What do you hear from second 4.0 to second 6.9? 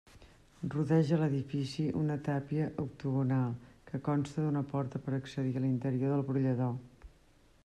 consta d'una porta per a accedir a l'interior del brollador.